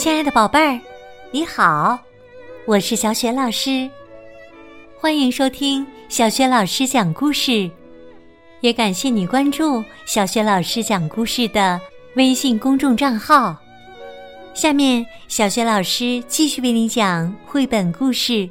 [0.00, 0.80] 亲爱的宝贝儿，
[1.30, 1.98] 你好，
[2.64, 3.86] 我是小雪老师，
[4.98, 7.70] 欢迎收听小雪老师讲故事，
[8.62, 11.78] 也感谢你关注小雪老师讲故事的
[12.16, 13.54] 微信公众账号。
[14.54, 18.32] 下面，小雪老师继续为你讲绘本故事《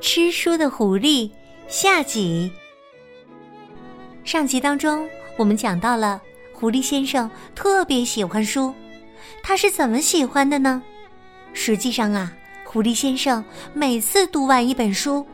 [0.00, 1.28] 吃书的狐狸》
[1.68, 2.50] 下集。
[4.24, 6.20] 上集当中，我们讲到了
[6.52, 8.74] 狐狸先生特别喜欢书。
[9.42, 10.82] 他是怎么喜欢的呢？
[11.52, 12.32] 实际上啊，
[12.64, 15.26] 狐狸先生每次读完一本书，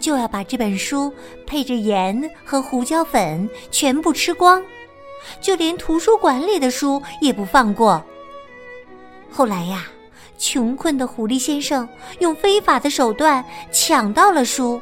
[0.00, 1.12] 就要把这本书
[1.46, 4.62] 配着盐和胡椒粉全部吃光，
[5.40, 8.02] 就连图书馆里的书也不放过。
[9.30, 9.86] 后来呀，
[10.38, 11.88] 穷困的狐狸先生
[12.20, 14.80] 用非法的手段抢到了书，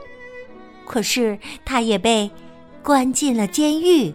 [0.87, 2.31] 可是他也被
[2.83, 4.15] 关进了监狱。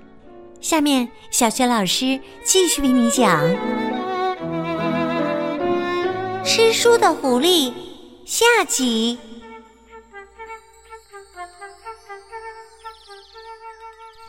[0.61, 3.90] 下面，小雪老师继续为你讲。
[6.53, 7.73] 吃书的狐狸
[8.25, 9.17] 下集。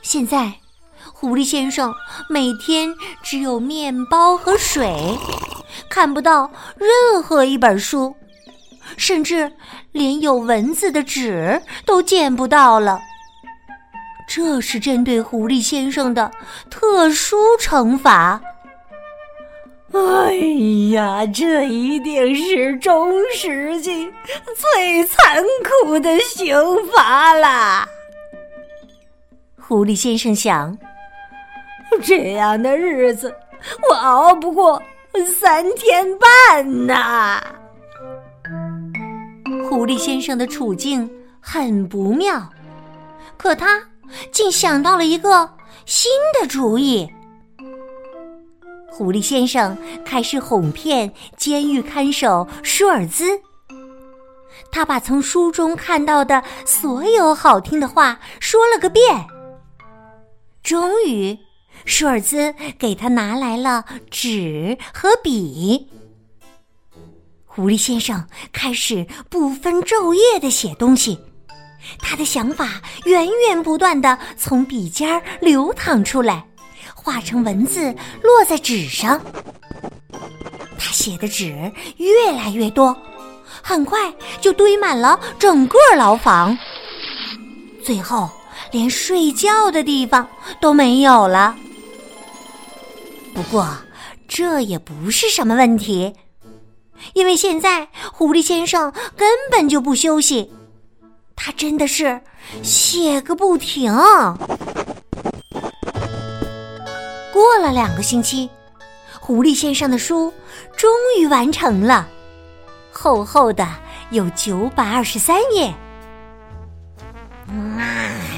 [0.03, 0.53] 现在，
[1.13, 1.93] 狐狸先生
[2.29, 5.19] 每天只有面包和水，
[5.91, 8.15] 看不到任何一本书，
[8.97, 9.53] 甚至
[9.91, 13.01] 连有文字的纸都见不到了。
[14.29, 16.31] 这是针对狐狸先生的
[16.71, 18.41] 特殊惩罚。
[19.93, 20.35] 哎
[20.93, 24.11] 呀，这一定是中世纪
[24.75, 25.45] 最残
[25.83, 26.55] 酷的刑
[26.89, 27.87] 罚啦！
[29.61, 30.77] 狐狸先生想，
[32.03, 33.35] 这样的日子
[33.91, 34.83] 我熬不过
[35.39, 37.43] 三天半呐。
[39.69, 42.49] 狐狸先生的处境很不妙，
[43.37, 43.83] 可他
[44.31, 45.51] 竟想到了一个
[45.85, 47.11] 新的主意。
[48.93, 53.41] 狐狸先生开始哄骗监狱看守舒尔兹，
[54.71, 59.03] 他把从书中看到的所有好听的话说了个遍。
[60.63, 61.37] 终于，
[61.87, 65.89] 舒尔兹给他拿来了纸和笔。
[67.47, 71.19] 狐狸先生开始不分昼夜的写东西，
[71.99, 76.47] 他的想法源源不断的从笔尖流淌出来。
[77.03, 79.21] 化成文字落在纸上，
[80.79, 82.97] 他写的纸越来越多，
[83.61, 86.57] 很快就堆满了整个牢房，
[87.83, 88.31] 最后
[88.71, 90.27] 连睡觉的地方
[90.61, 91.57] 都没有了。
[93.35, 93.67] 不过
[94.29, 96.15] 这也不是什么问题，
[97.15, 100.53] 因为现在狐狸先生根本就不休息，
[101.35, 102.21] 他真的是
[102.63, 103.93] 写个不停。
[107.33, 108.51] 过了两个星期，
[109.19, 110.33] 狐狸先生的书
[110.77, 112.07] 终于完成了，
[112.93, 113.67] 厚厚的
[114.11, 115.73] 有九百二十三页，
[117.47, 117.83] 那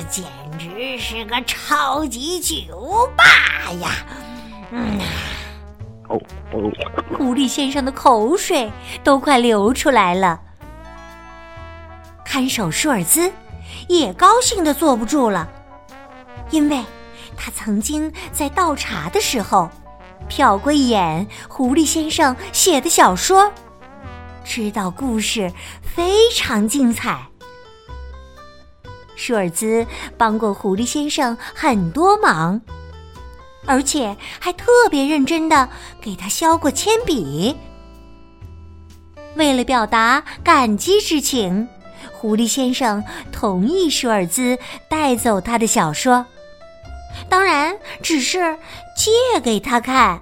[0.08, 0.24] 简
[0.56, 3.24] 直是个超级酒吧
[3.80, 3.90] 呀！
[4.70, 5.00] 嗯，
[7.18, 8.70] 狐狸先生的口水
[9.02, 10.40] 都快流出来了。
[12.24, 13.32] 看守舒尔兹
[13.88, 15.48] 也高兴的坐不住了，
[16.50, 16.84] 因为。
[17.36, 19.68] 他曾经在倒茶的时候，
[20.28, 23.52] 瞟过一眼狐狸先生写的小说，
[24.44, 25.52] 知道故事
[25.82, 27.26] 非常精彩。
[29.16, 29.86] 舒尔兹
[30.18, 32.60] 帮过狐狸先生很多忙，
[33.64, 35.68] 而且还特别认真的
[36.00, 37.56] 给他削过铅笔。
[39.36, 41.68] 为了表达感激之情，
[42.12, 43.02] 狐狸先生
[43.32, 44.58] 同意舒尔兹
[44.88, 46.26] 带走他的小说。
[47.28, 48.56] 当然，只是
[48.96, 50.20] 借给他看。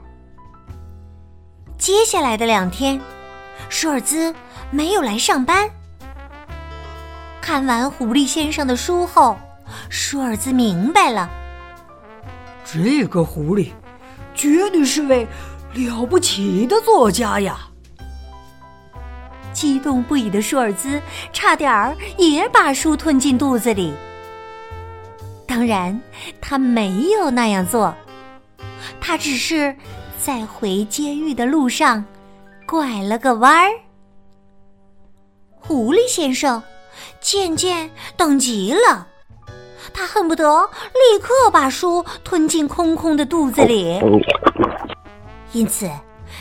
[1.79, 3.01] 接下来的两天，
[3.69, 4.35] 舒尔兹
[4.71, 5.69] 没有来上班。
[7.41, 9.37] 看完狐狸先生的书后，
[9.91, 11.29] 舒尔兹明白了，
[12.65, 13.71] 这个狐狸
[14.35, 15.27] 绝对是位
[15.75, 17.59] 了不起的作家呀！
[19.53, 21.01] 激动不已的舒尔兹
[21.33, 23.93] 差点儿也把书吞进肚子里。
[25.55, 26.01] 当然，
[26.41, 27.95] 他没有那样做，
[29.03, 29.77] 他只是
[30.19, 32.03] 在回监狱的路上
[32.67, 33.71] 拐了个弯儿。
[35.61, 36.63] 狐狸先生
[37.21, 39.07] 渐渐等急了，
[39.93, 40.63] 他恨不得
[40.95, 44.01] 立刻把书吞进空空的肚子里。
[45.53, 45.87] 因此，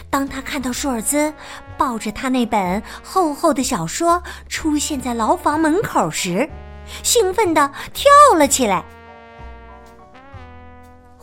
[0.10, 1.34] 当他看到舒尔兹
[1.78, 6.50] 抱着他那本厚厚的小说出现在牢房门口时，
[7.04, 8.86] 兴奋地跳了起来。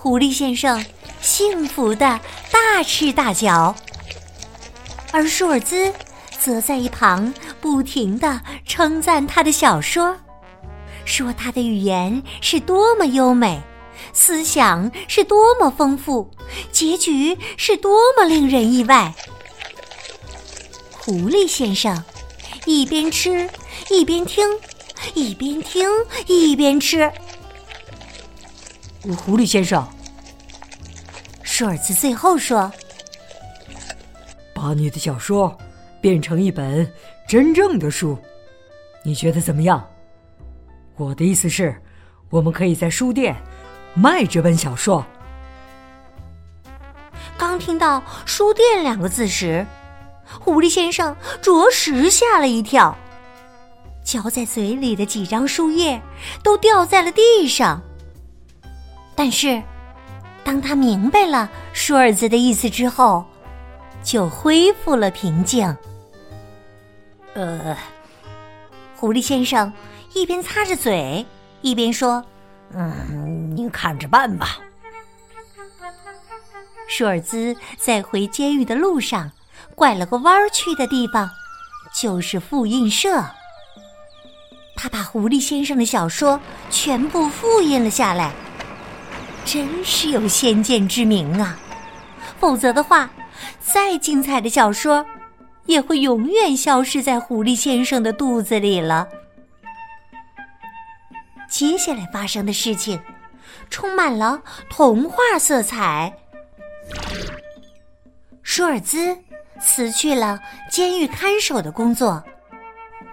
[0.01, 0.85] 狐狸先生
[1.21, 2.21] 幸福的
[2.53, 3.75] 大吃大嚼。
[5.11, 5.93] 而舒尔兹
[6.39, 10.17] 则在一旁不停的称赞他的小说，
[11.05, 13.61] 说他的语言是多么优美，
[14.13, 16.31] 思想是多么丰富，
[16.71, 19.13] 结局是多么令人意外。
[20.93, 22.05] 狐狸先生
[22.67, 23.51] 一边吃
[23.91, 24.47] 一边听，
[25.15, 25.91] 一边听
[26.29, 27.11] 一边吃。
[29.03, 29.87] 狐狸先生，
[31.43, 32.71] 舒尔茨最后说。
[34.55, 35.57] 把你的小说
[36.01, 36.91] 变成一本
[37.29, 38.19] 真正的书，
[39.05, 39.87] 你觉得怎么样？
[40.97, 41.81] 我的意思是，
[42.29, 43.37] 我们可以在书店
[43.95, 45.07] 卖这本小说。
[47.37, 49.65] 刚听到“书店”两个字时，
[50.41, 52.97] 狐狸先生着实吓了一跳，
[54.03, 56.03] 嚼在嘴里的几张书页
[56.43, 57.81] 都掉在了地上。
[59.19, 59.61] 但是，
[60.45, 63.27] 当他明白了舒尔兹的意思之后，
[64.01, 65.77] 就恢复了平静。
[67.35, 67.77] 呃，
[68.95, 69.73] 狐狸先生
[70.15, 71.27] 一边擦着嘴，
[71.63, 72.25] 一边说
[72.73, 74.61] ：“嗯，你看着办吧。”
[76.87, 79.33] 舒尔兹在回监狱的路上
[79.75, 81.29] 拐了个弯儿去的地方，
[81.93, 83.25] 就是复印社。
[84.77, 88.33] 他把狐狸先生的小说全部复印了下来，
[89.51, 91.59] 真是有先见之明啊！
[92.39, 93.09] 否则的话。
[93.61, 95.07] 再精彩的小说，
[95.67, 99.07] 也会永远消失在狐狸先生的肚子里了。
[101.49, 103.01] 接下来发生的事情，
[103.71, 106.13] 充满了童话色彩。
[108.43, 109.17] 舒尔兹
[109.61, 110.41] 辞去了
[110.71, 112.23] 监狱看守的工作，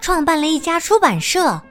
[0.00, 1.62] 创办了一家出版社。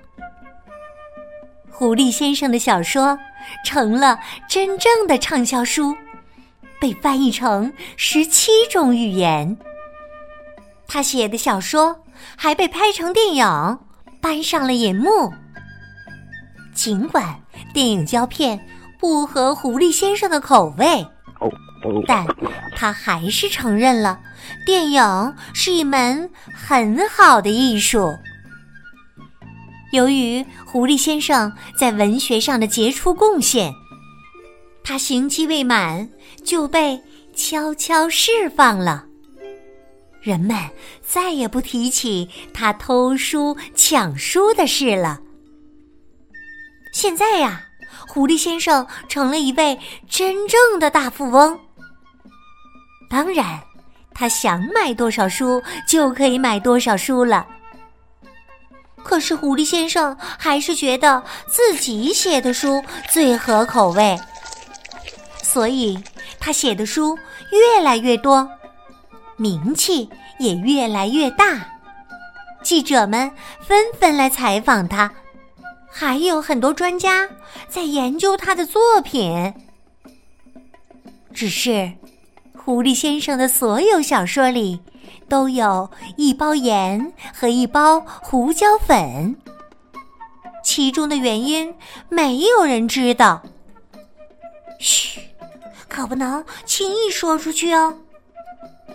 [1.72, 3.18] 狐狸先生的小说
[3.64, 5.96] 成了真正的畅销书。
[6.80, 9.58] 被翻译成十七种语言。
[10.88, 12.04] 他写的小说
[12.36, 13.80] 还被拍成电影，
[14.22, 15.34] 搬上了银幕。
[16.76, 17.40] 尽管
[17.74, 18.60] 电影胶片
[19.00, 21.08] 不合狐狸先生的口味，
[22.06, 22.26] 但
[22.76, 24.20] 他还是承认了
[24.66, 28.14] 电影是一门很好的艺术。
[29.96, 33.74] 由于狐狸先生在文学上的杰出贡献。
[34.84, 36.08] 他刑期未满
[36.44, 37.02] 就被
[37.36, 39.06] 悄悄释放了，
[40.22, 40.56] 人们
[41.02, 45.20] 再也不提起他偷书抢书的事了。
[46.94, 47.66] 现在呀，
[48.08, 51.60] 狐狸先生成了一位真正的大富翁。
[53.10, 53.60] 当然，
[54.14, 57.46] 他想买多少书就可以买多少书了。
[59.06, 64.20] 可是，狐狸先生还是觉得自己写的书最合口味。
[65.44, 65.98] 所以，
[66.40, 67.18] 他写的书
[67.52, 68.50] 越来越多，
[69.38, 70.10] 名气
[70.40, 71.68] 也越来越大。
[72.64, 73.32] 记者们
[73.62, 75.12] 纷纷来采访他，
[75.88, 77.30] 还有很多专家
[77.70, 79.54] 在研究他的作品。
[81.32, 81.94] 只是，
[82.58, 84.80] 狐狸先生的所有小说里
[85.28, 89.36] 都有一包盐和一包胡椒粉，
[90.64, 91.74] 其中的原因
[92.10, 93.42] 没有人知道。
[94.80, 95.22] 嘘。
[95.88, 97.98] 可不能轻易说出去哦，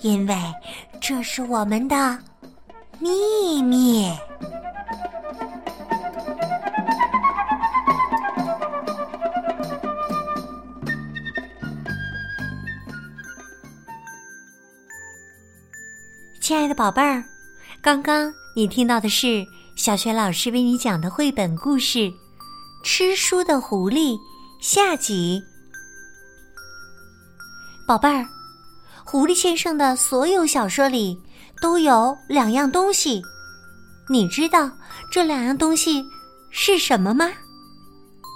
[0.02, 0.36] 因为
[1.00, 2.18] 这是我们的
[2.98, 4.12] 秘密。
[16.70, 17.24] 的宝贝儿，
[17.82, 21.98] 刚刚你听到的是小学老师为你讲的绘本故事
[22.84, 24.16] 《吃书的狐狸》
[24.60, 25.42] 下集。
[27.88, 28.24] 宝贝儿，
[29.04, 31.20] 狐狸先生的所有小说里
[31.60, 33.20] 都有两样东西，
[34.08, 34.70] 你知道
[35.10, 36.04] 这两样东西
[36.50, 37.28] 是什么吗？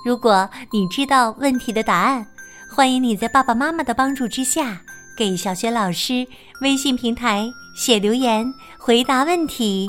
[0.05, 2.27] 如果你知道问题的答案，
[2.69, 4.83] 欢迎你在爸爸妈妈的帮助之下，
[5.17, 6.27] 给小雪老师
[6.61, 9.89] 微信平台写留言回答问题。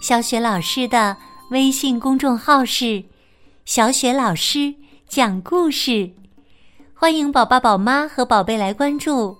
[0.00, 1.16] 小雪老师的
[1.50, 3.04] 微信公众号是
[3.64, 4.74] “小雪老师
[5.08, 6.10] 讲故事”。
[6.94, 9.36] 欢迎宝宝、宝妈和宝贝来关注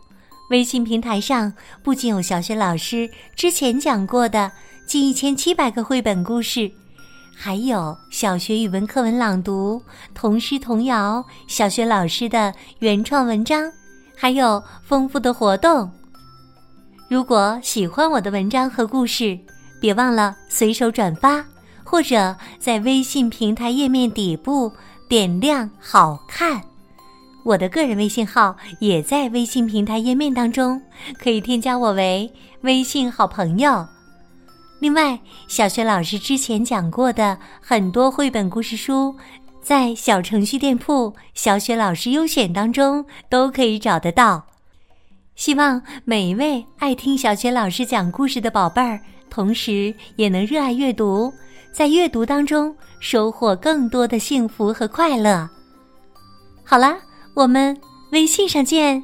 [0.50, 1.52] 微信平台上，
[1.83, 4.50] 不仅有小学老师之前讲过的
[4.87, 6.71] 近一千七百个绘本故事，
[7.35, 9.83] 还有小学语文课文朗读、
[10.14, 13.73] 童诗童谣、小学老师的原创文章，
[14.16, 15.90] 还有丰富的活动。
[17.09, 19.38] 如果喜欢我的文章和故事，
[19.80, 21.44] 别忘了随手转发，
[21.85, 24.73] 或者在微信平台页面底部
[25.09, 26.61] 点亮“好看”。
[27.44, 30.80] 我的个人微信号也在微信平台页面当中，
[31.23, 33.87] 可以添加我为微信好朋友。
[34.80, 39.14] 另外，小雪老师之前讲过的很多绘本故事书，
[39.64, 44.44] 在小程序店铺“小雪老师优选”当中都可以找得到。
[45.37, 51.33] 希望每一位爱听小雪老师讲故事的宝贝儿，同时也能热爱阅读，
[51.73, 55.49] 在阅读当中收获更多的幸福和快乐。
[56.62, 56.99] 好啦，
[57.35, 57.75] 我们
[58.12, 59.02] 微信上见。